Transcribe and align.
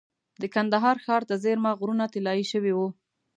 د 0.41 0.43
کندهار 0.55 0.97
ښار 1.05 1.21
ته 1.29 1.35
څېرمه 1.43 1.71
غرونه 1.79 2.05
طلایي 2.13 2.45
شوي 2.51 2.73
وو. 2.77 2.87